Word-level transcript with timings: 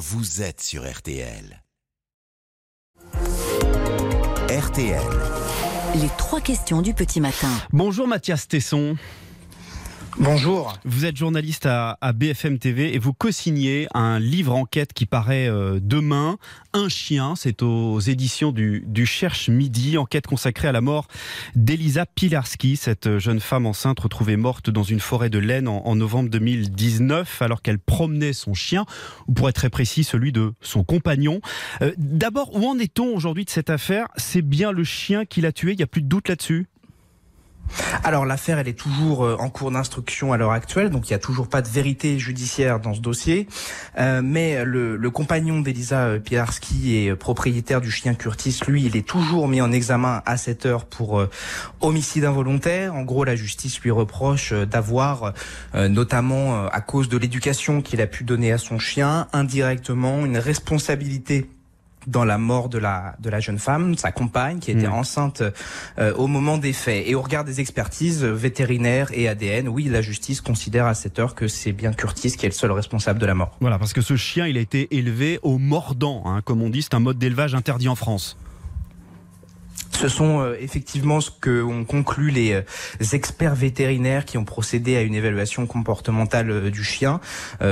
vous 0.00 0.40
êtes 0.40 0.62
sur 0.62 0.90
RTL. 0.90 1.62
RTL. 4.48 5.02
Les 5.96 6.08
trois 6.16 6.40
questions 6.40 6.80
du 6.80 6.94
petit 6.94 7.20
matin. 7.20 7.50
Bonjour 7.70 8.08
Mathias 8.08 8.48
Tesson. 8.48 8.96
Bonjour. 10.18 10.74
Vous 10.84 11.04
êtes 11.04 11.16
journaliste 11.16 11.66
à, 11.66 11.96
BFM 12.14 12.58
TV 12.58 12.94
et 12.94 12.98
vous 12.98 13.12
co-signez 13.12 13.86
un 13.94 14.18
livre 14.18 14.54
enquête 14.54 14.92
qui 14.92 15.06
paraît 15.06 15.48
euh, 15.48 15.78
demain, 15.80 16.38
Un 16.72 16.88
chien. 16.88 17.34
C'est 17.36 17.62
aux 17.62 18.00
éditions 18.00 18.52
du, 18.52 19.06
Cherche 19.06 19.48
Midi, 19.48 19.98
enquête 19.98 20.26
consacrée 20.26 20.68
à 20.68 20.72
la 20.72 20.80
mort 20.80 21.06
d'Elisa 21.54 22.06
Pilarski, 22.06 22.76
cette 22.76 23.18
jeune 23.18 23.40
femme 23.40 23.66
enceinte 23.66 24.00
retrouvée 24.00 24.36
morte 24.36 24.70
dans 24.70 24.82
une 24.82 25.00
forêt 25.00 25.30
de 25.30 25.38
laine 25.38 25.68
en, 25.68 25.94
novembre 25.96 26.30
2019 26.30 27.42
alors 27.42 27.62
qu'elle 27.62 27.78
promenait 27.78 28.32
son 28.32 28.54
chien, 28.54 28.86
ou 29.26 29.32
pour 29.32 29.48
être 29.48 29.56
très 29.56 29.70
précis, 29.70 30.04
celui 30.04 30.32
de 30.32 30.52
son 30.60 30.84
compagnon. 30.84 31.40
Euh, 31.82 31.92
d'abord, 31.98 32.54
où 32.54 32.66
en 32.66 32.78
est-on 32.78 33.14
aujourd'hui 33.14 33.44
de 33.44 33.50
cette 33.50 33.70
affaire? 33.70 34.06
C'est 34.16 34.42
bien 34.42 34.72
le 34.72 34.84
chien 34.84 35.24
qui 35.24 35.40
l'a 35.40 35.52
tué, 35.52 35.72
il 35.72 35.76
n'y 35.76 35.82
a 35.82 35.88
plus 35.88 36.02
de 36.02 36.08
doute 36.08 36.28
là-dessus? 36.28 36.69
Alors 38.04 38.24
l'affaire, 38.24 38.58
elle 38.58 38.68
est 38.68 38.78
toujours 38.78 39.24
euh, 39.24 39.36
en 39.38 39.48
cours 39.50 39.70
d'instruction 39.70 40.32
à 40.32 40.36
l'heure 40.36 40.52
actuelle, 40.52 40.90
donc 40.90 41.08
il 41.08 41.12
n'y 41.12 41.16
a 41.16 41.20
toujours 41.20 41.48
pas 41.48 41.62
de 41.62 41.68
vérité 41.68 42.18
judiciaire 42.18 42.80
dans 42.80 42.94
ce 42.94 43.00
dossier. 43.00 43.46
Euh, 43.98 44.20
mais 44.22 44.64
le, 44.64 45.10
compagnon 45.10 45.60
d'Elisa 45.60 46.04
euh, 46.04 46.18
Pilarski 46.18 46.96
et 46.96 47.14
propriétaire 47.14 47.80
du 47.80 47.90
chien 47.90 48.14
Curtis, 48.14 48.60
lui, 48.66 48.84
il 48.84 48.96
est 48.96 49.06
toujours 49.06 49.48
mis 49.48 49.60
en 49.60 49.72
examen 49.72 50.22
à 50.24 50.36
cette 50.36 50.66
heure 50.66 50.84
pour 50.84 51.24
homicide 51.80 52.24
involontaire. 52.24 52.94
En 52.94 53.02
gros, 53.02 53.24
la 53.24 53.36
justice 53.36 53.80
lui 53.80 53.90
reproche 53.90 54.52
d'avoir, 54.52 55.34
notamment 55.74 56.66
à 56.66 56.80
cause 56.80 57.08
de 57.08 57.18
l'éducation 57.18 57.82
qu'il 57.82 58.00
a 58.00 58.06
pu 58.06 58.24
donner 58.24 58.52
à 58.52 58.58
son 58.58 58.78
chien, 58.78 59.26
indirectement 59.32 60.24
une 60.24 60.38
responsabilité 60.38 61.48
dans 62.06 62.24
la 62.24 62.38
mort 62.38 62.68
de 62.68 62.78
la 62.78 63.14
de 63.20 63.30
la 63.30 63.40
jeune 63.40 63.58
femme, 63.58 63.96
sa 63.96 64.12
compagne 64.12 64.58
qui 64.58 64.70
était 64.70 64.88
hmm. 64.88 64.92
enceinte 64.92 65.42
euh, 65.98 66.14
au 66.14 66.26
moment 66.26 66.58
des 66.58 66.72
faits. 66.72 67.04
Et 67.06 67.14
au 67.14 67.22
regard 67.22 67.44
des 67.44 67.60
expertises 67.60 68.24
vétérinaires 68.24 69.10
et 69.12 69.28
ADN, 69.28 69.68
oui, 69.68 69.84
la 69.84 70.02
justice 70.02 70.40
considère 70.40 70.86
à 70.86 70.94
cette 70.94 71.18
heure 71.18 71.34
que 71.34 71.48
c'est 71.48 71.72
bien 71.72 71.92
Curtis 71.92 72.32
qui 72.32 72.46
est 72.46 72.48
le 72.48 72.54
seul 72.54 72.72
responsable 72.72 73.18
de 73.18 73.26
la 73.26 73.34
mort. 73.34 73.56
Voilà, 73.60 73.78
parce 73.78 73.92
que 73.92 74.00
ce 74.00 74.16
chien, 74.16 74.46
il 74.46 74.56
a 74.56 74.60
été 74.60 74.94
élevé 74.96 75.38
au 75.42 75.58
mordant, 75.58 76.22
hein, 76.26 76.40
comme 76.44 76.62
on 76.62 76.70
dit, 76.70 76.82
c'est 76.82 76.94
un 76.94 77.00
mode 77.00 77.18
d'élevage 77.18 77.54
interdit 77.54 77.88
en 77.88 77.94
France. 77.94 78.36
Ce 80.00 80.08
sont 80.08 80.40
euh, 80.40 80.56
effectivement 80.58 81.20
ce 81.20 81.30
que 81.30 81.62
ont 81.62 81.84
conclu 81.84 82.30
les 82.30 82.54
euh, 82.54 82.62
experts 83.12 83.54
vétérinaires 83.54 84.24
qui 84.24 84.38
ont 84.38 84.46
procédé 84.46 84.96
à 84.96 85.02
une 85.02 85.14
évaluation 85.14 85.66
comportementale 85.66 86.50
euh, 86.50 86.70
du 86.70 86.82
chien, 86.82 87.20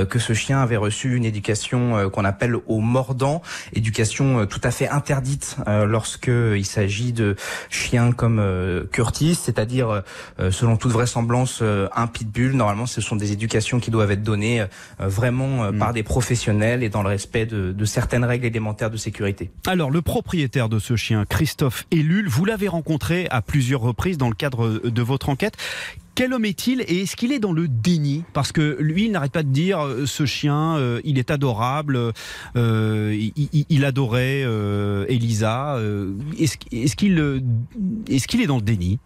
que 0.09 0.19
ce 0.19 0.33
chien 0.33 0.61
avait 0.61 0.77
reçu 0.77 1.15
une 1.15 1.25
éducation 1.25 2.09
qu'on 2.09 2.25
appelle 2.25 2.55
au 2.67 2.79
mordant, 2.79 3.41
éducation 3.73 4.45
tout 4.45 4.59
à 4.63 4.71
fait 4.71 4.87
interdite 4.87 5.57
lorsque 5.67 6.27
il 6.29 6.65
s'agit 6.65 7.13
de 7.13 7.35
chiens 7.69 8.11
comme 8.11 8.43
Curtis, 8.91 9.35
c'est-à-dire 9.35 10.03
selon 10.51 10.77
toute 10.77 10.91
vraisemblance 10.91 11.63
un 11.95 12.07
pitbull. 12.07 12.53
Normalement, 12.53 12.85
ce 12.85 13.01
sont 13.01 13.15
des 13.15 13.31
éducations 13.31 13.79
qui 13.79 13.89
doivent 13.89 14.11
être 14.11 14.23
données 14.23 14.65
vraiment 14.99 15.71
par 15.73 15.91
mm. 15.91 15.93
des 15.93 16.03
professionnels 16.03 16.83
et 16.83 16.89
dans 16.89 17.03
le 17.03 17.09
respect 17.09 17.45
de, 17.45 17.71
de 17.71 17.85
certaines 17.85 18.25
règles 18.25 18.45
élémentaires 18.45 18.91
de 18.91 18.97
sécurité. 18.97 19.49
Alors, 19.65 19.91
le 19.91 20.01
propriétaire 20.01 20.69
de 20.69 20.79
ce 20.79 20.95
chien, 20.95 21.25
Christophe 21.27 21.85
Élu, 21.91 22.18
vous 22.27 22.45
l'avez 22.45 22.67
rencontré 22.67 23.27
à 23.29 23.41
plusieurs 23.41 23.81
reprises 23.81 24.17
dans 24.17 24.29
le 24.29 24.35
cadre 24.35 24.79
de 24.79 25.01
votre 25.01 25.29
enquête. 25.29 25.55
Quel 26.19 26.33
homme 26.33 26.43
est-il 26.43 26.81
et 26.81 27.03
est-ce 27.03 27.15
qu'il 27.15 27.31
est 27.31 27.39
dans 27.39 27.53
le 27.53 27.69
déni? 27.69 28.25
Parce 28.33 28.51
que 28.51 28.75
lui, 28.81 29.05
il 29.05 29.11
n'arrête 29.11 29.31
pas 29.31 29.41
de 29.41 29.47
dire 29.47 29.79
euh, 29.79 30.05
ce 30.05 30.25
chien, 30.25 30.75
euh, 30.75 30.99
il 31.05 31.17
est 31.17 31.31
adorable, 31.31 32.11
euh, 32.57 33.29
il, 33.69 33.85
adorait 33.85 34.41
Elisa. 35.07 35.79
est-ce 36.37 36.95
qu'il 36.97 37.41
est, 38.09 38.27
qu'il 38.27 38.41
est 38.41 38.47
dans 38.47 38.57
le 38.57 38.61
déni? 38.61 38.99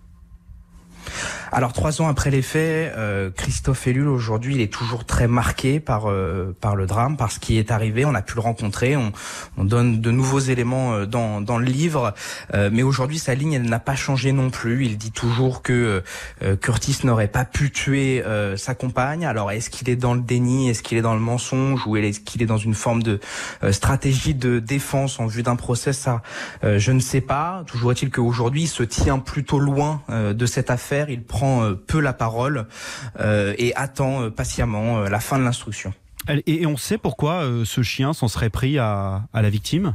Alors 1.53 1.72
trois 1.72 2.02
ans 2.02 2.08
après 2.08 2.31
les 2.31 2.41
faits, 2.41 2.94
euh, 2.97 3.30
Christophe 3.30 3.86
Ellul 3.86 4.08
aujourd'hui, 4.08 4.56
il 4.56 4.62
est 4.62 4.74
toujours 4.74 5.06
très 5.06 5.28
marqué 5.28 5.80
par 5.80 6.09
euh, 6.09 6.56
par 6.59 6.75
le 6.75 6.88
drame, 6.88 7.16
par 7.16 7.31
ce 7.31 7.40
qui 7.40 7.59
est 7.59 7.69
arrivé. 7.69 8.06
On 8.06 8.16
a 8.16 8.24
pu 8.24 8.34
le 8.34 8.41
rencontrer, 8.41 8.97
on, 8.97 9.12
on 9.58 9.64
donne 9.64 10.02
de 10.02 10.09
nouveaux 10.09 10.40
éléments 10.40 10.94
euh, 10.94 11.06
dans 11.06 11.41
dans 11.41 11.59
le 11.59 11.66
livre, 11.66 12.14
mais 12.53 12.81
aujourd'hui 12.81 13.19
sa 13.19 13.36
ligne 13.36 13.53
elle 13.53 13.69
n'a 13.69 13.80
pas 13.80 13.96
changé 13.96 14.31
non 14.31 14.50
plus. 14.50 14.86
Il 14.86 14.97
dit 14.97 15.12
toujours 15.12 15.62
que 15.62 16.03
Curtis 16.62 17.00
n'aurait 17.03 17.28
pas 17.28 17.46
pu 17.46 17.72
tuer 17.72 18.24
sa 18.58 18.74
compagne. 18.74 19.25
Alors 19.25 19.52
est-ce 19.52 19.70
qu'il 19.70 19.90
est 19.90 19.96
dans 19.96 20.14
le 20.14 20.22
déni, 20.22 20.70
est-ce 20.70 20.81
qu'il 20.81 20.97
est 20.97 21.02
dans 21.02 21.14
le 21.14 21.20
mensonge? 21.20 21.85
Ou 21.85 21.97
est-ce 21.97 22.20
qu'il 22.20 22.41
est 22.41 22.47
dans 22.47 22.58
une 22.58 22.74
forme 22.74 23.03
de 23.03 23.20
stratégie 23.72 24.34
de 24.34 24.59
défense 24.59 25.20
en 25.20 25.28
vue 25.28 25.44
d'un 25.44 25.56
procès? 25.56 25.94
Ça, 25.94 26.22
je 26.64 26.91
ne 26.91 27.00
sais 27.00 27.22
pas. 27.22 27.64
Toujours 27.68 27.91
est-il 27.91 28.09
qu'aujourd'hui 28.09 28.64
il 28.64 28.68
se 28.68 28.84
tient 28.84 29.20
plutôt 29.20 29.59
loin 29.59 30.02
de 30.09 30.46
cette 30.46 30.72
affaire. 30.72 31.09
Il 31.09 31.24
prend 31.24 31.42
euh, 31.43 31.73
peu 31.75 31.99
la 31.99 32.13
parole 32.13 32.67
euh, 33.19 33.53
et 33.57 33.75
attend 33.75 34.23
euh, 34.23 34.29
patiemment 34.29 35.01
la 35.01 35.19
fin 35.19 35.37
de 35.37 35.43
l'instruction. 35.43 35.93
Et 36.47 36.65
on 36.65 36.77
sait 36.77 36.97
pourquoi 36.97 37.45
ce 37.65 37.81
chien 37.81 38.13
s'en 38.13 38.29
serait 38.29 38.49
pris 38.49 38.77
à 38.77 39.23
la 39.33 39.49
victime? 39.49 39.93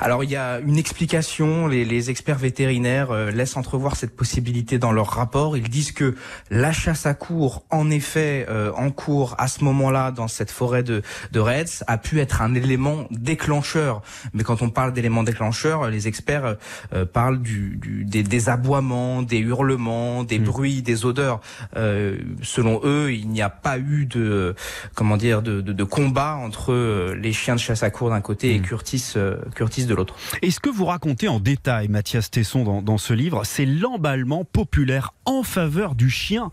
Alors 0.00 0.24
il 0.24 0.30
y 0.30 0.36
a 0.36 0.60
une 0.60 0.78
explication, 0.78 1.66
les, 1.66 1.84
les 1.84 2.10
experts 2.10 2.38
vétérinaires 2.38 3.10
euh, 3.10 3.30
laissent 3.30 3.56
entrevoir 3.56 3.96
cette 3.96 4.16
possibilité 4.16 4.78
dans 4.78 4.92
leur 4.92 5.08
rapport. 5.08 5.56
Ils 5.56 5.68
disent 5.68 5.92
que 5.92 6.14
la 6.50 6.72
chasse 6.72 7.06
à 7.06 7.14
cours, 7.14 7.64
en 7.70 7.90
effet, 7.90 8.46
euh, 8.48 8.72
en 8.76 8.90
cours 8.90 9.34
à 9.38 9.48
ce 9.48 9.64
moment-là 9.64 10.10
dans 10.10 10.28
cette 10.28 10.50
forêt 10.50 10.82
de, 10.82 11.02
de 11.32 11.40
Reds, 11.40 11.84
a 11.86 11.98
pu 11.98 12.20
être 12.20 12.42
un 12.42 12.54
élément 12.54 13.06
déclencheur. 13.10 14.02
Mais 14.32 14.42
quand 14.42 14.62
on 14.62 14.70
parle 14.70 14.92
d'éléments 14.92 15.22
déclencheurs, 15.22 15.90
les 15.90 16.08
experts 16.08 16.56
euh, 16.92 17.04
parlent 17.04 17.40
du, 17.40 17.76
du 17.76 18.04
des, 18.04 18.22
des, 18.22 18.48
aboiements, 18.48 19.22
des 19.22 19.38
hurlements, 19.38 20.24
des 20.24 20.38
mmh. 20.38 20.44
bruits, 20.44 20.82
des 20.82 21.04
odeurs. 21.04 21.40
selon 22.42 22.80
eux, 22.84 23.12
il 23.12 23.28
n'y 23.28 23.42
a 23.42 23.50
pas 23.50 23.78
eu 23.78 24.06
de 24.06 24.54
comment 24.94 25.16
dire 25.16 25.42
de, 25.42 25.60
de, 25.60 25.72
de 25.72 25.84
combat 25.84 26.34
entre 26.34 27.14
les 27.14 27.32
chiens 27.32 27.54
de 27.54 27.60
chasse 27.60 27.82
à 27.82 27.90
cours 27.90 28.10
d'un 28.10 28.20
côté 28.20 28.54
et 28.54 28.58
mmh. 28.58 28.62
Curtis 29.54 29.83
De 29.86 29.94
l'autre. 29.94 30.14
Et 30.42 30.50
ce 30.50 30.60
que 30.60 30.70
vous 30.70 30.84
racontez 30.84 31.28
en 31.28 31.40
détail, 31.40 31.88
Mathias 31.88 32.30
Tesson, 32.30 32.80
dans, 32.80 32.98
ce 32.98 33.12
livre, 33.12 33.42
c'est 33.44 33.66
l'emballement 33.66 34.44
populaire 34.44 35.14
en 35.24 35.42
faveur 35.42 35.94
du 35.94 36.10
chien. 36.10 36.50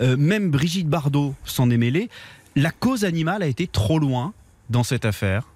Euh, 0.00 0.16
même 0.16 0.50
Brigitte 0.50 0.88
Bardot 0.88 1.34
s'en 1.44 1.70
est 1.70 1.76
mêlée. 1.76 2.10
La 2.54 2.70
cause 2.70 3.04
animale 3.04 3.42
a 3.42 3.46
été 3.46 3.66
trop 3.66 3.98
loin 3.98 4.34
dans 4.68 4.82
cette 4.82 5.04
affaire. 5.04 5.48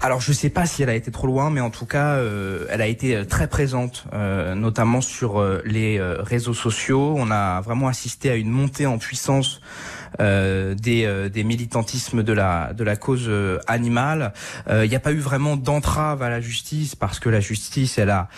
Alors 0.00 0.20
je 0.20 0.30
ne 0.30 0.34
sais 0.34 0.50
pas 0.50 0.66
si 0.66 0.82
elle 0.82 0.88
a 0.88 0.96
été 0.96 1.12
trop 1.12 1.28
loin, 1.28 1.50
mais 1.50 1.60
en 1.60 1.70
tout 1.70 1.86
cas, 1.86 2.14
euh, 2.16 2.66
elle 2.70 2.80
a 2.80 2.88
été 2.88 3.14
euh, 3.14 3.24
très 3.24 3.46
présente, 3.46 4.06
notamment 4.56 5.00
sur 5.00 5.42
les 5.64 6.00
réseaux 6.00 6.54
sociaux. 6.54 7.14
On 7.16 7.30
a 7.30 7.60
vraiment 7.60 7.88
assisté 7.88 8.30
à 8.30 8.34
une 8.34 8.50
montée 8.50 8.86
en 8.86 8.98
puissance 8.98 9.60
euh, 10.20 10.74
des, 10.74 11.04
euh, 11.04 11.28
des 11.28 11.42
militantismes 11.44 12.22
de 12.22 12.32
la, 12.32 12.74
de 12.74 12.84
la 12.84 12.96
cause 12.96 13.24
euh, 13.28 13.58
animale. 13.66 14.32
Il 14.68 14.88
n'y 14.88 14.94
a 14.94 15.00
pas 15.00 15.12
eu 15.12 15.18
vraiment 15.18 15.56
d'entrave 15.56 16.22
à 16.22 16.28
la 16.28 16.40
justice 16.40 16.94
parce 16.94 17.18
que 17.18 17.28
la 17.28 17.40
justice, 17.40 17.98
elle 17.98 18.10
a 18.10 18.28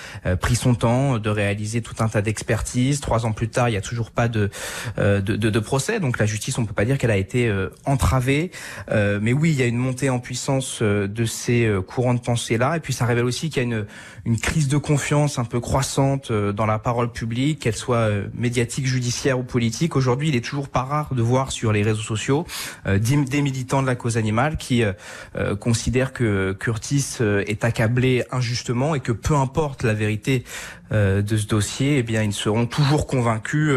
pris 0.41 0.57
son 0.57 0.75
temps 0.75 1.19
de 1.19 1.31
réaliser 1.31 1.83
tout 1.83 1.95
un 2.01 2.09
tas 2.09 2.23
d'expertises. 2.23 3.01
Trois 3.01 3.27
ans 3.27 3.33
plus 3.33 3.49
tard, 3.49 3.69
il 3.69 3.73
n'y 3.73 3.79
a 3.79 3.83
toujours 3.83 4.11
pas 4.11 4.29
de, 4.29 4.51
de, 4.97 5.21
de, 5.21 5.37
de, 5.37 5.59
procès. 5.59 6.01
Donc 6.01 6.19
la 6.19 6.27
justice, 6.27 6.59
on 6.59 6.65
peut 6.65 6.75
pas 6.75 6.85
dire 6.85 6.99
qu'elle 6.99 7.11
a 7.11 7.17
été 7.17 7.53
entravée. 7.85 8.51
mais 8.91 9.33
oui, 9.33 9.51
il 9.51 9.57
y 9.57 9.63
a 9.63 9.67
une 9.67 9.77
montée 9.77 10.11
en 10.11 10.19
puissance 10.19 10.83
de 10.83 11.25
ces 11.25 11.73
courants 11.87 12.15
de 12.15 12.21
pensée-là. 12.21 12.77
Et 12.77 12.81
puis 12.81 12.93
ça 12.93 13.05
révèle 13.05 13.25
aussi 13.25 13.51
qu'il 13.51 13.63
y 13.63 13.67
a 13.67 13.69
une, 13.69 13.87
une 14.25 14.39
crise 14.39 14.69
de 14.69 14.77
confiance 14.77 15.39
un 15.39 15.45
peu 15.45 15.61
croissante 15.61 16.33
dans 16.33 16.67
la 16.67 16.79
parole 16.79 17.13
publique, 17.13 17.61
qu'elle 17.61 17.77
soit 17.77 18.11
médiatique, 18.35 18.87
judiciaire 18.87 19.39
ou 19.39 19.43
politique. 19.43 19.97
Aujourd'hui, 19.97 20.29
il 20.29 20.37
est 20.37 20.45
toujours 20.45 20.69
pas 20.69 20.83
rare 20.83 21.15
de 21.15 21.23
voir 21.23 21.53
sur 21.65 21.73
les 21.73 21.83
réseaux 21.83 22.03
sociaux 22.03 22.45
euh, 22.87 22.99
des 22.99 23.41
militants 23.41 23.81
de 23.81 23.87
la 23.87 23.95
cause 23.95 24.19
animale 24.19 24.59
qui 24.59 24.83
euh, 24.83 24.93
euh, 25.37 25.57
considèrent 25.57 26.13
que 26.13 26.53
Curtis 26.53 27.17
est 27.23 27.65
accablé 27.65 28.23
injustement 28.31 28.95
et 28.95 29.01
que 29.01 29.13
peu 29.13 29.35
importe 29.35 29.83
la 29.83 29.95
vérité 29.95 30.45
de 30.91 31.37
ce 31.37 31.47
dossier, 31.47 31.99
eh 31.99 32.03
bien 32.03 32.23
ils 32.23 32.35
seront 32.35 32.67
toujours 32.67 33.07
convaincus 33.07 33.73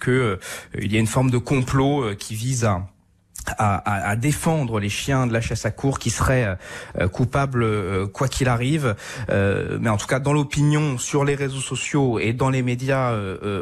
que 0.00 0.38
il 0.76 0.92
y 0.92 0.96
a 0.96 1.00
une 1.00 1.06
forme 1.06 1.30
de 1.30 1.38
complot 1.38 2.14
qui 2.18 2.34
vise 2.34 2.64
à 2.64 2.88
à, 3.58 4.10
à, 4.10 4.16
défendre 4.16 4.80
les 4.80 4.88
chiens 4.88 5.26
de 5.26 5.32
la 5.32 5.40
chasse 5.40 5.64
à 5.66 5.70
cour 5.70 5.98
qui 5.98 6.10
seraient 6.10 6.56
euh, 6.98 7.08
coupables 7.08 7.62
euh, 7.62 8.06
quoi 8.06 8.28
qu'il 8.28 8.48
arrive. 8.48 8.94
Euh, 9.30 9.78
mais 9.80 9.90
en 9.90 9.96
tout 9.96 10.06
cas, 10.06 10.18
dans 10.18 10.32
l'opinion, 10.32 10.98
sur 10.98 11.24
les 11.24 11.34
réseaux 11.34 11.60
sociaux 11.60 12.18
et 12.18 12.32
dans 12.32 12.50
les 12.50 12.62
médias 12.62 13.14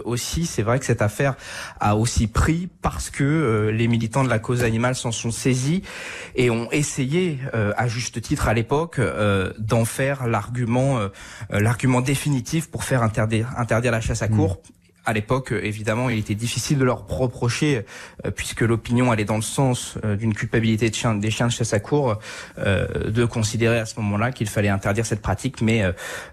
aussi, 0.04 0.46
c'est 0.46 0.62
vrai 0.62 0.78
que 0.78 0.84
cette 0.84 1.02
affaire 1.02 1.34
a 1.80 1.96
aussi 1.96 2.26
pris 2.26 2.68
parce 2.82 3.10
que 3.10 3.70
les 3.72 3.88
militants 3.88 4.24
de 4.24 4.28
la 4.28 4.38
cause 4.38 4.64
animale 4.64 4.94
s'en 4.94 5.12
sont 5.12 5.30
saisis 5.30 5.82
et 6.34 6.50
ont 6.50 6.70
essayé, 6.72 7.38
à 7.52 7.88
juste 7.88 8.20
titre 8.20 8.48
à 8.48 8.54
l'époque, 8.54 9.00
d'en 9.58 9.84
faire 9.84 10.26
l'argument, 10.26 10.98
l'argument 11.50 12.00
définitif 12.00 12.70
pour 12.70 12.84
faire 12.84 13.02
interdire, 13.02 13.50
interdire 13.56 13.92
la 13.92 14.00
chasse 14.00 14.22
à 14.22 14.28
cour. 14.28 14.60
À 15.06 15.12
l'époque, 15.12 15.52
évidemment, 15.52 16.10
il 16.10 16.18
était 16.18 16.34
difficile 16.34 16.78
de 16.78 16.84
leur 16.84 17.06
reprocher, 17.06 17.84
puisque 18.34 18.60
l'opinion 18.60 19.10
allait 19.12 19.24
dans 19.24 19.36
le 19.36 19.42
sens 19.42 19.98
d'une 20.18 20.34
culpabilité 20.34 20.90
de 20.90 21.20
des 21.20 21.30
chiens 21.30 21.46
de 21.46 21.52
chasse 21.52 21.72
à 21.72 21.80
cour, 21.80 22.18
de 22.58 23.24
considérer 23.24 23.78
à 23.78 23.86
ce 23.86 23.98
moment-là 24.00 24.32
qu'il 24.32 24.48
fallait 24.48 24.68
interdire 24.68 25.06
cette 25.06 25.22
pratique. 25.22 25.60
Mais 25.62 25.82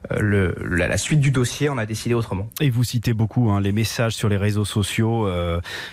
la, 0.09 0.97
suite 0.97 1.19
du 1.19 1.31
dossier, 1.31 1.69
on 1.69 1.77
a 1.77 1.85
décidé 1.85 2.15
autrement. 2.15 2.49
Et 2.59 2.69
vous 2.69 2.83
citez 2.83 3.13
beaucoup 3.13 3.51
hein, 3.51 3.61
les 3.61 3.71
messages 3.71 4.15
sur 4.15 4.29
les 4.29 4.37
réseaux 4.37 4.65
sociaux 4.65 5.29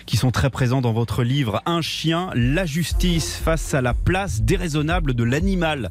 qui 0.05 0.17
sont 0.17 0.31
très 0.31 0.49
présents 0.49 0.81
dans 0.81 0.93
votre 0.93 1.23
livre. 1.23 1.61
Un 1.65 1.81
chien, 1.81 2.29
la 2.33 2.65
justice 2.65 3.35
face 3.35 3.73
à 3.73 3.81
la 3.81 3.93
place 3.93 4.41
déraisonnable 4.41 5.13
de 5.13 5.23
l'animal. 5.23 5.89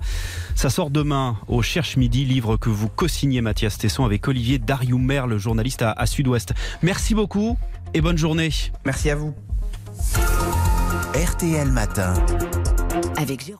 Ça 0.54 0.70
sort 0.70 0.90
demain 0.90 1.36
au 1.48 1.62
Cherche 1.62 1.96
Midi, 1.96 2.24
livre 2.24 2.56
que 2.56 2.68
vous 2.68 2.88
co-signez 2.88 3.40
Mathias 3.40 3.78
Tesson 3.78 4.04
avec 4.04 4.26
Olivier 4.28 4.58
Darioumer, 4.58 5.22
le 5.28 5.38
journaliste 5.38 5.82
à, 5.82 5.92
à 5.92 6.06
Sud-Ouest. 6.06 6.52
Merci 6.82 7.14
beaucoup 7.14 7.56
et 7.94 8.00
bonne 8.00 8.18
journée. 8.18 8.50
Merci 8.84 9.10
à 9.10 9.16
vous. 9.16 9.34
RTL 11.14 11.68
Matin. 11.68 12.14
Avec 13.16 13.52